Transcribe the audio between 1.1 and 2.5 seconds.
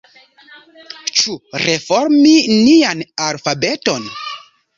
Ĉu reformi